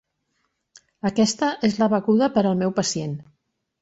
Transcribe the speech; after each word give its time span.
Aquesta 1.11 1.49
és 1.71 1.77
la 1.83 1.91
beguda 1.95 2.31
per 2.39 2.47
al 2.53 2.59
meu 2.63 2.75
pacient. 2.81 3.17